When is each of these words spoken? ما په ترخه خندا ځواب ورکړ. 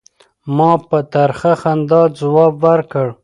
ما 0.55 0.71
په 0.89 0.97
ترخه 1.13 1.51
خندا 1.61 2.01
ځواب 2.19 2.53
ورکړ. 2.65 3.07